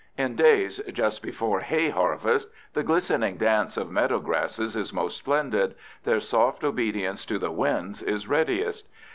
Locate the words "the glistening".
2.73-3.37